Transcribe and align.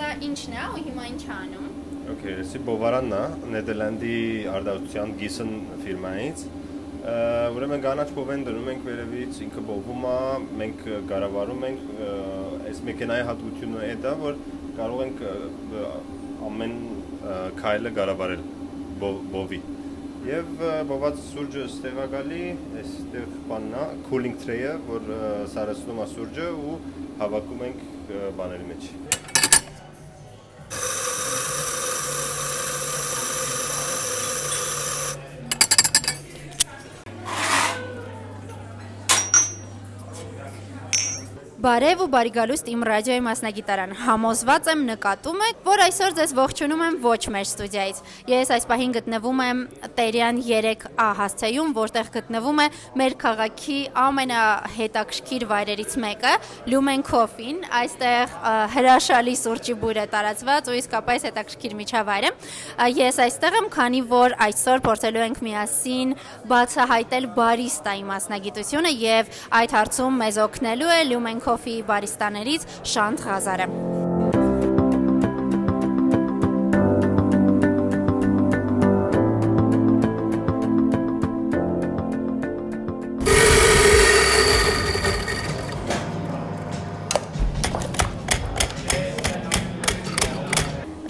Սա 0.00 0.14
ինչն 0.24 0.54
է 0.56 0.60
ու 0.64 0.78
հիմա 0.80 1.02
ինչ 1.10 1.24
անում։ 1.34 1.64
Okay, 2.12 2.34
սի 2.48 2.60
բովարանն 2.64 3.10
է, 3.12 3.50
Նեդերլանդի 3.52 4.12
արդարության 4.48 5.10
Gießen 5.20 5.50
ֆիրմայից։ 5.82 6.44
Ուրեմն 7.56 7.82
կանաչ 7.84 8.06
բովեն 8.16 8.46
դնում 8.46 8.70
ենք 8.72 8.86
վերևից, 8.86 9.40
ինքը 9.44 9.64
բովում 9.68 10.06
է, 10.08 10.14
մենք 10.62 10.80
կառավարում 11.10 11.66
ենք 11.68 11.84
այս 12.70 12.80
մեքենայի 12.88 13.26
հատկությունը 13.28 13.84
է 13.90 13.92
դա, 14.06 14.14
որ 14.24 14.40
կարող 14.80 15.04
ենք 15.04 15.22
ամեն 16.48 16.74
քայլը 17.60 17.94
կառավարել 18.00 18.48
բովի։ 19.04 19.62
Եվ 20.30 20.66
բոված 20.94 21.24
սուրճը 21.28 21.66
ստեղա 21.74 22.08
գալի, 22.16 22.42
այստեղ 22.86 23.36
բանն 23.52 23.76
է, 23.76 23.86
cooling 24.08 24.40
tray-ը, 24.46 24.74
որ 24.88 25.12
սարսնում 25.52 26.04
է 26.06 26.10
սուրճը 26.16 26.52
ու 26.56 26.78
հավաքում 27.20 27.66
ենք 27.68 27.88
բաների 28.40 28.70
մեջ։ 28.72 28.92
Բարև 41.60 42.00
ու 42.00 42.06
բարի 42.08 42.30
գալուստ 42.32 42.68
իմ 42.72 42.84
ռադիոյի 42.88 43.20
մասնագիտարան։ 43.26 43.90
Համոզված 44.00 44.68
եմ 44.72 44.84
նկատում 44.88 45.40
եք, 45.44 45.58
որ 45.66 45.80
այսօր 45.84 46.14
ձեզ 46.16 46.30
ողջունում 46.38 46.84
եմ 46.86 46.94
ոչ 47.04 47.18
մեր 47.34 47.44
ստուդիայից։ 47.44 47.98
Ես 48.30 48.52
այս 48.56 48.66
պահին 48.70 48.94
գտնվում 48.94 49.42
եմ 49.44 49.60
Տերյան 49.98 50.40
3A 50.46 51.08
հասցեում, 51.18 51.74
որտեղ 51.76 52.08
գտնվում 52.14 52.62
է 52.64 52.66
մեր 53.00 53.16
քաղաքի 53.20 53.76
ամենահետաքրքիր 54.00 55.44
վայրերից 55.52 55.98
մեկը՝ 56.00 56.32
Lumen 56.72 57.04
Coffee-ն։ 57.04 57.60
Այստեղ 57.76 58.34
հրաշալի 58.80 59.36
սուրճի 59.44 59.76
բույր 59.84 60.00
է 60.00 60.06
տարածված 60.16 60.72
ու 60.72 60.78
իսկապես 60.80 61.28
հետաքրքիր 61.28 61.76
միջավայր 61.82 62.28
է։ 62.30 62.32
Ես 63.04 63.20
այստեղ 63.26 63.60
եմ, 63.60 63.70
քանի 63.76 64.02
որ 64.08 64.36
այսօր 64.48 64.84
փորձելու 64.88 65.24
ենք 65.28 65.44
միասին 65.44 66.16
բացահայտել 66.54 67.30
բարիստայի 67.36 68.04
մասնագիտությունը 68.14 68.96
եւ 69.04 69.38
այդ 69.60 69.76
հարցում 69.76 70.20
մեզ 70.24 70.42
օգնելու 70.48 70.92
է 70.96 71.00
Lumen 71.10 71.40
Coffee 71.40 71.49
բարիստաներից 71.88 72.66
Շանթ 72.86 73.22
Ղազարը։ 73.26 73.66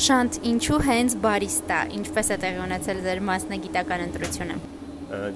Շանթ, 0.01 0.41
ինչու 0.49 0.79
հենց 0.89 1.15
բարիստա, 1.23 1.79
ինչպես 2.01 2.31
է 2.35 2.37
տեղի 2.43 2.61
ունեցել 2.65 3.03
ձեր 3.05 3.21
մասնագիտական 3.29 4.01
ընտրությունը։ 4.09 4.57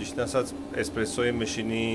Ճիշտ 0.00 0.20
ասած, 0.24 0.50
էսպրեսոյի 0.82 1.34
մաշինի 1.38 1.86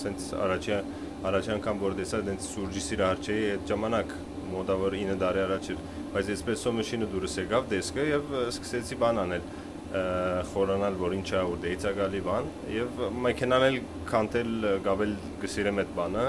սենց 0.00 0.26
առաջի 0.46 0.72
առաջ 1.20 1.48
անգամ 1.52 1.80
որ 1.84 1.96
տեսա 1.98 2.18
դենց 2.26 2.44
սուրճի 2.48 2.82
սիրահարչեի 2.86 3.48
այդ 3.54 3.64
ժամանակ 3.70 4.12
մոտավոր 4.50 4.94
9 4.98 5.16
տարի 5.20 5.40
առաջ 5.46 5.66
էր, 5.74 5.80
բայց 6.14 6.30
էսպրեսո 6.34 6.70
մաշինը 6.78 7.08
դուրս 7.10 7.34
եկավ 7.40 7.66
դեսկը 7.70 8.06
եւ 8.10 8.30
սկսեցի 8.50 8.98
բան 9.02 9.20
անել 9.24 9.44
խորանալ 9.90 10.96
որ 11.00 11.16
ինչա 11.18 11.42
ու 11.50 11.56
դեից 11.64 11.84
է 11.90 11.92
գալի 11.98 12.20
բան 12.26 12.48
եւ 12.72 13.00
մեքենան 13.26 13.64
էլ 13.68 13.78
կանտել 14.10 14.52
գավել 14.86 15.14
գսիրեմ 15.42 15.80
այդ 15.82 15.90
բանը 15.96 16.26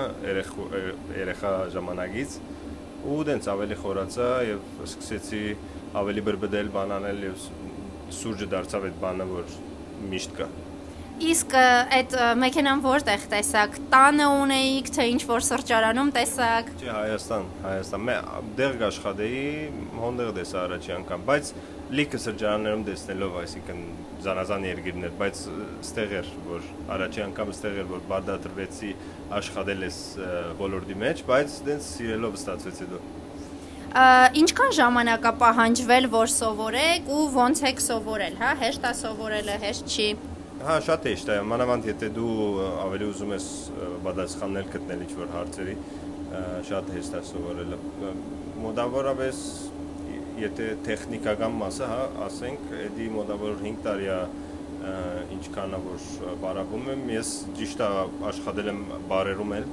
երեխա 1.21 1.51
ժամանակից 1.75 2.39
ու 3.11 3.19
դենց 3.29 3.51
ավելի 3.53 3.77
խորացա 3.83 4.31
եւ 4.49 4.65
սկսեցի 4.87 5.43
ավելի 6.01 6.25
բրբդել 6.31 6.73
բան 6.73 6.95
անել 6.97 7.23
եւ 7.29 7.47
սուրճը 8.17 8.49
դարձավ 8.55 8.89
այդ 8.89 8.99
բանը 9.05 9.29
որ 9.31 9.55
միշտ 10.11 10.37
կա 10.41 10.49
Իսկ 11.21 11.53
այդ 11.53 12.13
մեքենան 12.41 12.79
որտեղ 12.81 13.25
տեսակ։ 13.29 13.75
Տանը 13.91 14.27
ունեիք, 14.41 14.87
թե 14.95 15.03
ինչ 15.11 15.19
որ 15.29 15.43
սրճարանում 15.45 16.09
տեսակ։ 16.15 16.71
Չէ, 16.81 16.87
Հայաստան, 16.95 17.45
Հայաստան։ 17.65 18.05
Մե 18.07 18.15
դեղ 18.57 18.81
աշխատեի, 18.87 19.43
հոնդեղ 20.01 20.31
տեսա 20.39 20.63
առաջի 20.65 20.95
անգամ, 20.97 21.25
բայց 21.29 21.51
լիքը 21.99 22.21
սրճարաններում 22.25 22.83
տեսնելով, 22.89 23.37
այսինքն 23.41 23.85
զանազան 24.25 24.67
երկիրներ, 24.71 25.15
բայց 25.21 25.43
ստեղ 25.85 26.15
էր, 26.21 26.33
որ 26.49 26.67
առաջի 26.97 27.23
անգամ 27.27 27.53
ստեղ 27.53 27.79
էր, 27.81 27.89
որ 27.91 28.03
բարդատրվեցի 28.11 28.91
աշխատել 29.41 29.87
ես 29.91 29.97
ոլորտի 30.61 30.99
մեջ, 31.05 31.25
բայց 31.29 31.57
դենց 31.69 31.89
սիրելով 31.91 32.39
ստացվեց 32.41 32.85
հետո 32.85 33.03
ինչքան 33.91 34.69
ժամանակ 34.77 35.25
է 35.27 35.31
պահանջվել, 35.41 36.05
որ 36.13 36.29
սովորեք 36.31 37.09
ու 37.11 37.23
ոնց 37.33 37.61
եք 37.67 37.81
սովորել, 37.83 38.37
հա, 38.39 38.51
հեշտ 38.61 38.85
է 38.87 38.91
սովորելը, 39.01 39.57
հեշտ 39.65 39.91
չի։ 39.91 40.05
Հա, 40.61 40.75
շատ 40.85 41.05
է, 41.09 41.35
մանավանդ 41.49 41.85
եթե 41.89 42.07
դու 42.13 42.31
ավելի 42.83 43.05
ուզում 43.09 43.31
ես 43.33 43.45
պատասխանել 44.05 44.67
գտնել 44.75 44.99
ինչ-որ 45.05 45.29
հարցերի, 45.33 45.73
շատ 46.67 46.91
հեշտ 46.95 47.15
է 47.17 47.21
սովորելը։ 47.29 47.79
Մոտավորապես 48.65 49.39
եթե 50.43 50.67
տեխնիկական 50.85 51.57
մասը, 51.63 51.87
հա, 51.91 52.03
ասենք, 52.27 52.67
էդի 52.85 53.07
մոտավոր 53.15 53.57
5 53.63 53.81
տարի 53.87 54.11
է 54.11 54.19
ինչքան 55.37 55.73
է 55.77 55.81
որ 55.87 56.05
բարապում 56.45 56.91
եմ, 56.93 57.03
ես 57.15 57.33
ճիշտ 57.57 57.83
աշխատել 58.33 58.71
եմ 58.75 58.83
բարերում 59.09 59.55
էլ 59.57 59.67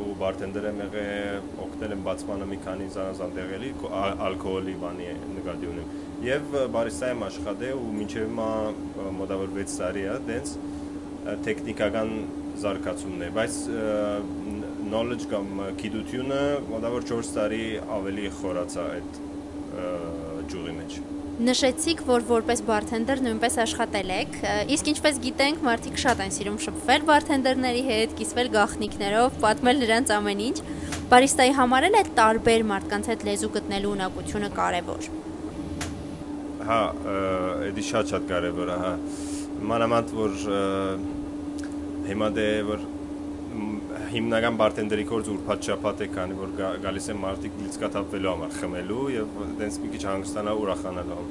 ու 0.00 0.14
բարտենդեր 0.20 0.66
եմ 0.70 0.80
եղել, 0.84 1.46
օգնել 1.64 1.94
եմ 1.96 2.02
բացմանը 2.06 2.48
մի 2.50 2.58
քանի 2.64 2.88
զանազան 2.94 3.34
տեղերի, 3.36 3.70
ալկոհոլի 4.26 4.74
բանի 4.80 5.08
նկատի 5.36 5.70
ունեմ։ 5.70 5.94
Եվ 6.26 6.56
բարիստա 6.76 7.10
եմ 7.14 7.24
աշխատել 7.28 7.80
ու 7.80 7.92
մինչև 8.00 8.26
հիմա 8.30 8.48
մոտավոր 9.20 9.54
6 9.60 9.78
տարի 9.80 10.04
է, 10.04 10.16
դենց 10.30 10.54
տեխնիկական 11.46 12.12
զարգացումն 12.60 13.24
է, 13.26 13.30
բայց 13.36 13.60
knowledge 14.90 15.30
կամ 15.30 15.62
գիտությունը 15.80 16.42
մոտավոր 16.72 17.08
4 17.14 17.32
տարի 17.36 17.64
ավելի 18.00 18.28
խորացա 18.40 18.86
այդ 18.96 19.24
ջուրի 20.50 20.76
մեջ։ 20.80 21.00
Նշեցիք, 21.40 22.02
որ 22.04 22.24
որպես 22.28 22.60
բարթենդեր 22.68 23.20
նույնպես 23.24 23.54
աշխատել 23.62 24.10
եք, 24.12 24.34
իսկ 24.74 24.88
ինչպես 24.90 25.20
գիտենք, 25.24 25.62
մարդիկ 25.64 26.00
շատ 26.02 26.18
են 26.20 26.34
սիրում 26.36 26.58
շփվել 26.60 27.06
բարթենդերների 27.08 27.80
հետ, 27.86 28.12
կիսվել 28.18 28.50
գաղտնիքներով, 28.56 29.38
պատմել 29.44 29.80
նրանց 29.80 30.12
ամեն 30.18 30.42
ինչ։ 30.50 30.58
Բարիստայի 31.14 31.54
համար 31.56 31.86
էլ 31.88 31.96
է 31.96 32.02
տարբեր 32.20 32.66
մարդկանց 32.74 33.08
հետ 33.12 33.24
լեզու 33.30 33.50
գտնելու 33.56 33.94
ունակությունը 33.94 34.52
կարևոր։ 34.60 35.08
Հա, 36.68 36.80
դա 37.80 37.86
շատ-շատ 37.88 38.28
կարևոր 38.34 38.68
է, 38.68 38.78
հա։ 38.84 38.92
Մանավանդ 39.72 40.14
որ 40.20 40.38
հիմա 42.10 42.28
դե 42.36 42.48
որ 42.68 42.84
հիմնական 43.50 44.56
բարտենդերի 44.60 45.04
կորձ 45.10 45.28
ուրբաթ 45.32 45.66
շաբաթ 45.66 46.02
է, 46.04 46.06
քանի 46.14 46.36
որ 46.38 46.50
գալիս 46.84 47.06
են 47.10 47.18
մարդիկ 47.24 47.56
լիցկաթափվելու 47.60 48.30
համար 48.30 48.52
խմելու 48.56 49.06
եւ 49.14 49.38
դենց 49.60 49.78
մի 49.82 49.90
քիչ 49.94 50.02
հանգստանա 50.06 50.54
ուրախանալու։ 50.60 51.24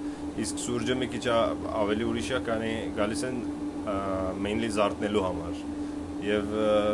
Իսկ 0.44 0.62
սուրճը 0.66 0.98
մի 1.00 1.08
քիչ 1.14 1.24
ավելի 1.80 2.08
ուրիշ 2.10 2.30
է, 2.30 2.42
քանի 2.50 2.74
գալիս 3.00 3.24
են 3.30 3.40
mainly 4.44 4.72
զարթնելու 4.76 5.24
համար։ 5.28 5.62
Եվ 6.28 6.52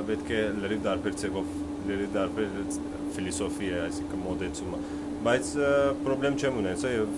պետք 0.10 0.30
է 0.36 0.42
լրիվ 0.62 0.84
դարբեր 0.86 1.18
ցեղով, 1.22 1.50
լրիվ 1.90 2.14
դարբեր 2.16 2.54
ֆիլիսոֆի 3.16 3.72
է, 3.72 3.80
այսինքն 3.86 4.24
մոդեցումը։ 4.26 4.80
Բայց 5.26 5.52
խնդրեմ 6.06 6.36
չեմ 6.38 6.58
ունեցա 6.62 6.92
եւ 6.94 7.16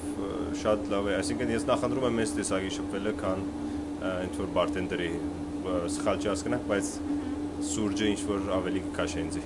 շատ 0.62 0.86
լավ 0.94 1.08
է, 1.12 1.16
այսինքն 1.18 1.52
ես 1.58 1.66
նախընտրում 1.68 2.08
եմ 2.08 2.22
այս 2.24 2.34
տեսակի 2.38 2.72
շփվելը, 2.78 3.14
քան 3.20 3.44
ինչ 4.28 4.34
որ 4.38 4.52
բարտենդերի 4.58 5.10
սխալ 5.98 6.22
չհասկանաք, 6.24 6.68
բայց 6.72 6.92
սուրճը 7.66 8.10
ինչ 8.14 8.20
որ 8.28 8.52
ավելի 8.58 8.82
կաշենձի։ 8.98 9.46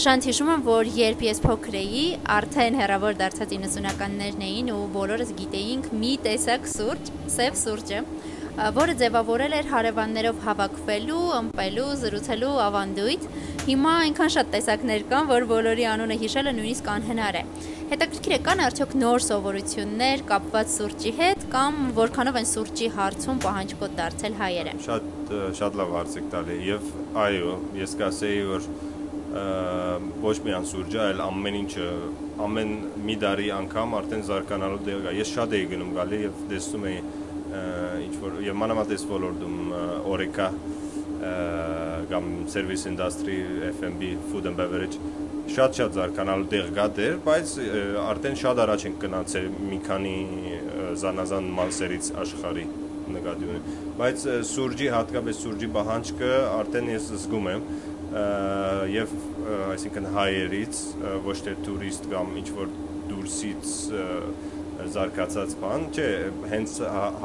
Շանթ 0.00 0.26
հիշում 0.28 0.50
եմ, 0.52 0.60
որ 0.66 0.88
երբ 0.94 1.22
ես 1.26 1.40
փոքր 1.42 1.76
էի, 1.80 2.02
արդեն 2.30 2.76
հերավոր 2.78 3.16
դարձած 3.20 3.54
90-ականներն 3.56 4.44
էին 4.46 4.68
ու 4.70 4.82
բոլորս 4.94 5.32
գիտեինք 5.40 5.88
մի 6.02 6.12
տեսակ 6.26 6.68
սուրճ, 6.70 7.10
սև 7.34 7.58
սուրճը, 7.58 8.02
որը 8.76 8.94
ձևավորել 9.00 9.56
էր 9.56 9.68
հարևաններով 9.70 10.40
հավաքվելու, 10.46 11.24
ըմպելու, 11.40 11.88
զրուցելու 12.04 12.54
ավանդույթ։ 12.68 13.26
Հիմա 13.70 13.90
այնքան 14.02 14.30
շատ 14.34 14.48
տեսակներ 14.50 15.02
կան, 15.06 15.26
որ 15.30 15.44
բոլորի 15.46 15.84
անունը 15.86 16.14
հիշելը 16.18 16.52
նույնիսկ 16.56 16.88
անհնար 16.90 17.36
է։ 17.38 17.42
Հետաքրքիր 17.90 18.32
է 18.34 18.38
կան 18.48 18.62
արդյոք 18.64 18.96
նոր 18.98 19.22
սովորություններ 19.26 20.24
կապված 20.30 20.72
սուրճի 20.72 21.12
հետ 21.20 21.44
կամ 21.52 21.78
որքանով 22.00 22.38
են 22.40 22.48
սուրճի 22.50 22.88
հարցում 22.96 23.38
պահանջկոտ 23.44 23.94
դարձել 24.00 24.34
հայերը։ 24.40 24.74
Շատ 24.88 25.30
շատ 25.60 25.78
լավ 25.80 25.94
հարց 26.00 26.18
եք 26.18 26.26
տալի 26.34 26.58
եւ 26.66 26.90
այո, 27.22 27.54
ես 27.78 27.94
կասեի 28.02 28.42
որ 28.50 28.68
ոչ 30.26 30.36
միայն 30.50 30.68
սուրճը, 30.74 31.00
այլ 31.06 31.24
ամեն 31.28 31.60
ինչը 31.60 31.88
ամեն 32.50 32.76
մի 33.06 33.18
դարի 33.22 33.48
անգամ 33.60 33.98
արդեն 34.00 34.26
զարգանալու 34.30 34.82
դեղ 34.90 35.06
է։ 35.06 35.16
Ես 35.20 35.34
շատ 35.36 35.54
էի 35.60 35.70
գնում 35.70 35.94
գալի 36.00 36.22
եւ 36.26 36.42
տեսնում 36.50 36.90
էի 36.90 37.00
ինչ 38.10 38.14
որ 38.22 38.42
եւ 38.50 38.58
մանավանդ 38.64 39.06
ոլորտում 39.14 39.56
օրեկա 40.10 40.50
կամ 41.20 42.30
service 42.48 42.86
industry, 42.86 43.40
F&B, 43.70 44.16
food 44.30 44.46
and 44.46 44.56
beverage 44.56 44.96
շատ-շատ 45.50 45.96
զարգանալու 45.96 46.46
տեղ 46.50 46.68
կա 46.76 46.84
դեր, 46.94 47.14
բայց 47.26 47.52
արդեն 48.04 48.36
շատ 48.38 48.60
առաջ 48.64 48.84
ենք 48.86 49.00
գնացել 49.02 49.48
մի 49.70 49.78
քանի 49.86 50.12
զանազան 51.00 51.48
մասերից 51.56 52.10
աշխարհի 52.22 52.66
նկատի 53.16 53.48
ունեմ։ 53.48 53.64
Բայց 53.98 54.26
սուրճի, 54.50 54.88
հատկապես 54.94 55.40
սուրճի 55.44 55.70
բահանջքը 55.76 56.30
արդեն 56.60 56.92
ես 56.92 57.08
զգում 57.24 57.50
եմ 57.54 57.66
եւ 58.94 59.16
այսինքն 59.74 60.08
հայերից 60.14 60.82
ոչ 61.26 61.36
թե 61.46 61.56
տուրիստ 61.66 62.08
կամ 62.14 62.32
ինչ 62.40 62.48
որ 62.60 62.72
դուրսից 63.10 63.74
զարգացած 64.94 65.56
բան, 65.60 65.88
չէ, 65.94 66.10
հենց 66.54 66.76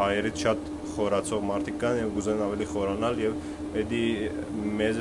հայերից 0.01 0.41
շատ 0.45 0.71
խորացող 0.95 1.45
մարդիկ 1.49 1.77
կան 1.83 1.99
եւ 2.01 2.11
գուզեն 2.15 2.43
ավելի 2.45 2.67
խորանալ 2.71 3.21
եւ 3.25 3.37
Էդի 3.75 4.03
մեր 4.79 4.99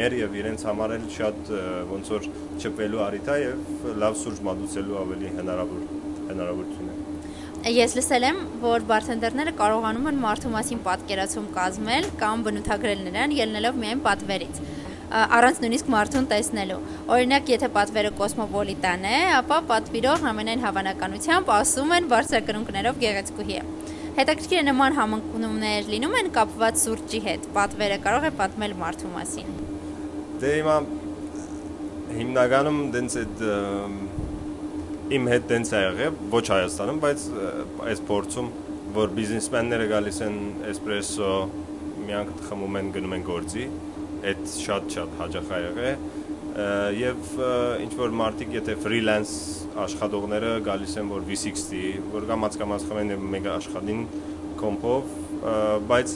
մեր 0.00 0.14
եւ 0.16 0.36
իրենց 0.40 0.62
համար 0.70 0.94
էլ 0.94 1.08
շատ 1.14 1.50
ոնց 1.90 2.12
որ 2.14 2.28
չպելու 2.60 3.02
արիթ 3.04 3.28
է 3.34 3.36
եւ 3.42 3.88
լավ 4.04 4.16
սուրճ 4.22 4.44
մատուցելու 4.48 5.00
ավելի 5.02 5.32
հնարավոր 5.40 5.82
հնարավորություն 6.30 6.92
է։ 6.94 7.02
Ես 7.74 7.94
լսել 7.96 8.24
եմ, 8.28 8.40
որ 8.60 8.82
բարթենդերները 8.88 9.52
կարողանում 9.56 10.08
են 10.10 10.18
մարդու 10.24 10.50
մասին 10.52 10.80
պատկերացում 10.84 11.46
կազմել 11.54 12.08
կամ 12.20 12.42
բնութագրել 12.48 13.04
նրան 13.08 13.36
ելնելով 13.38 13.78
միայն 13.84 14.02
պատվերից 14.04 14.58
առանց 15.14 15.60
նույնիսկ 15.62 15.90
մարդուն 15.94 16.24
տեսնելու։ 16.30 16.78
Օրինակ, 17.14 17.50
եթե 17.54 17.68
պատվերը 17.74 18.10
կոսմոպոլիտան 18.18 19.04
է, 19.06 19.18
ապա 19.38 19.58
պատվիրող 19.70 20.24
ամենայն 20.30 20.64
հավանականությամբ 20.64 21.52
ասում 21.54 21.92
են 21.98 22.08
բարձրակրունկներով 22.10 22.98
գեղեցկուհի 23.04 23.58
է։ 23.60 23.62
Հետաքրքիր 24.14 24.60
է 24.60 24.64
նման 24.68 24.94
համընկնումներ 24.94 25.88
լինում 25.90 26.12
են 26.20 26.28
կապված 26.36 26.76
սուրճի 26.78 27.20
հետ։ 27.24 27.46
Պատվերը 27.56 27.96
կարող 28.04 28.26
է 28.28 28.30
պատմել 28.38 28.74
մարդու 28.78 29.08
մասին։ 29.10 29.48
Դե 30.42 30.52
հիմա 30.54 30.76
հիմնականում 32.18 32.78
դենց 32.94 33.16
այդ 33.22 33.42
իմ 35.18 35.26
հետ 35.32 35.48
դենց 35.50 35.72
է 35.74 35.80
եղել, 35.82 36.20
ոչ 36.36 36.44
Հայաստանում, 36.52 37.00
բայց 37.02 37.26
այս 37.90 38.04
փորձում, 38.12 38.52
որ 39.00 39.14
բիզնեսմենները 39.18 39.88
գալիս 39.94 40.22
են 40.28 40.38
էսպրեսո, 40.70 41.32
մի 42.04 42.16
անգամ 42.20 42.44
խմում 42.46 42.78
են, 42.80 42.92
գնում 42.94 43.16
են 43.18 43.26
գործի, 43.32 43.66
այդ 44.30 44.46
շատ-շատ 44.62 45.18
հաջող 45.24 45.50
է 45.58 45.60
եղել 45.64 46.06
եւ 46.54 47.30
ինչ 47.82 47.92
որ 47.98 48.12
մարդիկ 48.14 48.52
եթե 48.54 48.74
ֆրիլանս 48.84 49.30
աշխատողները 49.84 50.50
գալիս 50.68 50.92
են 51.00 51.08
որ 51.10 51.24
V60 51.26 52.12
որ 52.12 52.26
կամ 52.28 52.46
անցկամած 52.48 52.84
խմեն 52.90 53.10
եւ 53.14 53.24
մեգա 53.32 53.54
աշխատին 53.58 54.04
կոմպով 54.60 55.08
բայց 55.90 56.14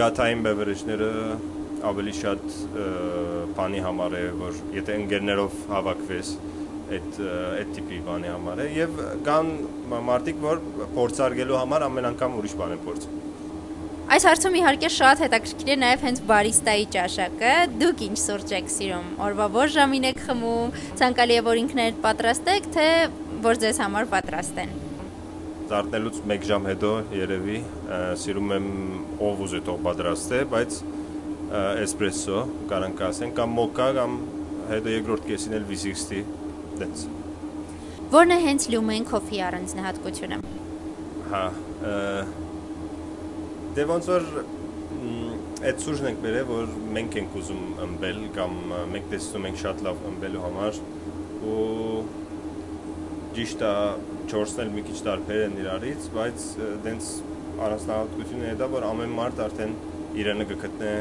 գաթային 0.00 0.44
բևերեջները 0.46 1.10
ավելի 1.92 2.14
շատ 2.22 2.56
բանի 3.58 3.82
համար 3.84 4.16
է 4.16 4.24
որ 4.40 4.60
եթե 4.78 4.96
ընկերներով 5.02 5.58
հավաքվես 5.74 6.30
այդ 6.92 7.18
այդ 7.26 7.74
տիպի 7.76 7.98
բանի 8.08 8.32
համար 8.32 8.62
է 8.64 8.70
եւ 8.78 9.02
կան 9.28 9.52
մարդիկ 10.08 10.40
որ 10.46 10.64
փորձարկելու 10.96 11.60
համար 11.60 11.86
ամեն 11.90 12.10
անգամ 12.14 12.40
ուրիշ 12.40 12.56
բան 12.62 12.74
են 12.78 12.82
փորձում 12.88 13.21
Այս 14.10 14.24
հարցում 14.26 14.56
իհարկե 14.58 14.88
շատ 14.92 15.20
հետաքրքիր 15.22 15.68
է 15.72 15.76
նաև 15.82 16.02
հենց 16.06 16.20
բարիստայի 16.26 16.86
ճաշակը։ 16.94 17.52
Դուք 17.82 18.02
ինչ 18.06 18.16
սուրճ 18.22 18.54
եք 18.58 18.72
սիրում։ 18.74 19.06
Օրվա 19.26 19.46
որ 19.54 19.70
ժամին 19.76 20.06
եք 20.10 20.22
խմում, 20.26 20.74
ցանկալի 20.98 21.36
է 21.38 21.44
որ 21.46 21.60
ինքներդ 21.62 22.00
պատրաստեք, 22.02 22.66
թե 22.74 22.86
որ 23.46 23.60
ձեզ 23.62 23.80
համար 23.82 24.10
պատրաստեն։ 24.12 24.74
Զարտնելուց 25.72 26.20
1 26.34 26.46
ժամ 26.50 26.68
հետո 26.72 26.92
երևի 27.16 27.58
սիրում 28.22 28.52
եմ 28.58 28.68
ով 29.28 29.42
ուզի 29.46 29.60
թող 29.70 29.80
պատրաստե, 29.86 30.40
բայց 30.52 30.78
էսպրեսո 31.86 32.44
կարանք 32.72 33.02
ասեն 33.08 33.34
կամ 33.38 33.56
մոկա 33.62 33.88
կամ 34.02 34.14
հետո 34.72 34.92
երկրորդ 34.98 35.26
կեսին 35.30 35.56
էլ 35.58 35.66
V60 35.70 36.22
դենց։ 36.82 37.06
Որն 38.12 38.34
է 38.36 38.38
հենց 38.46 38.66
լյումեն 38.72 39.06
կոֆի 39.08 39.42
առանձնահատկությունը։ 39.48 40.40
Հա, 41.32 41.44
Դե 43.72 43.84
ոնց 43.88 44.08
որ 44.10 44.24
այդ 45.64 45.78
սուրճն 45.80 46.08
ենք 46.10 46.18
բերել, 46.20 46.42
որ 46.50 46.72
մենք 46.92 47.14
ենք 47.22 47.36
ուզում 47.40 47.62
ըմբել 47.86 48.18
կամ 48.36 48.58
մենք 48.92 49.06
տեսնում 49.12 49.46
ենք 49.48 49.60
շատ 49.62 49.80
լավ 49.86 50.02
ըմբելու 50.10 50.42
համար 50.42 50.80
ու 51.52 51.62
ճիշտ 53.38 53.64
է 53.68 53.72
չորսնել 54.28 54.74
մի 54.74 54.84
քիչ 54.90 54.98
տարբեր 55.08 55.40
են 55.46 55.56
իրարից, 55.62 56.10
բայց 56.18 56.44
դենց 56.84 57.08
առանձնահատկությունը 57.64 58.52
դա 58.60 58.70
որ 58.76 58.86
ամեն 58.90 59.16
մարդ 59.22 59.42
արդեն 59.46 59.74
իրենը 60.20 60.48
կգտնե 60.52 60.92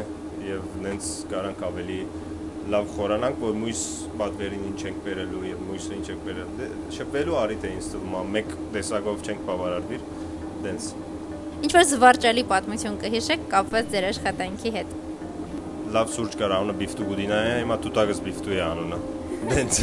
եւ 0.47 0.73
դենց 0.87 1.11
garank 1.35 1.67
ավելի 1.67 2.01
լավ 2.71 2.91
խորանանք, 2.95 3.39
որ 3.41 3.55
մույս 3.65 3.85
պատվերին 4.21 4.67
ինչ 4.71 4.81
ենք 4.87 5.05
բերելու 5.09 5.47
եւ 5.49 5.63
մույսը 5.67 5.95
ինչ 5.97 6.09
ենք 6.13 6.27
բերել։ 6.27 6.51
դե 6.61 6.67
Շփվելու 6.95 7.39
արիտ 7.41 7.65
է 7.67 7.71
թվում, 7.91 8.19
մեկ 8.35 8.53
տեսակով 8.75 9.23
չենք 9.27 9.47
բավարարվիր, 9.49 10.05
դենց 10.65 10.91
Ինչ 11.61 11.71
որ 11.77 11.83
զվարճալի 11.91 12.43
պատմություն 12.49 12.95
կհիշեք 13.03 13.41
կապված 13.51 13.89
ձեր 13.93 14.05
աշխատանքի 14.07 14.71
հետ։ 14.77 14.95
Լավ 15.93 16.13
սուրճ 16.15 16.37
կար 16.39 16.55
անունը 16.57 16.75
Բիֆտու 16.79 17.05
Գուդինա 17.11 17.41
է, 17.51 17.51
հիմա 17.61 17.77
Տուտագս 17.85 18.21
Բիֆտու 18.25 18.55
է 18.55 18.61
անունը։ 18.65 18.99
Դենց 19.51 19.79